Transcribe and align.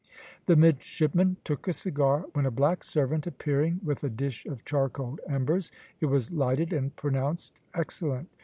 The 0.47 0.55
midshipman 0.55 1.37
took 1.43 1.67
a 1.67 1.73
cigar, 1.73 2.25
when 2.33 2.47
a 2.47 2.49
black 2.49 2.83
servant 2.83 3.27
appearing 3.27 3.81
with 3.83 4.03
a 4.03 4.09
dish 4.09 4.47
of 4.47 4.65
charcoal 4.65 5.19
embers, 5.29 5.71
it 5.99 6.07
was 6.07 6.31
lighted 6.31 6.73
and 6.73 6.95
pronounced 6.95 7.59
excellent. 7.75 8.27